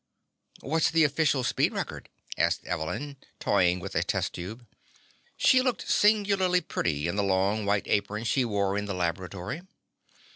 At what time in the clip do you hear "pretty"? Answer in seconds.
6.61-7.07